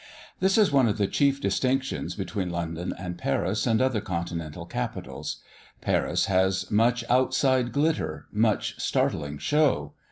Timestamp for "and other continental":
3.67-4.65